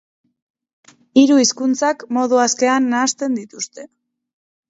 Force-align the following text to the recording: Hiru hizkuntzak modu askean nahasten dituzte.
Hiru 1.21 1.35
hizkuntzak 1.41 2.01
modu 2.17 2.41
askean 2.45 2.89
nahasten 2.95 3.39
dituzte. 3.41 3.87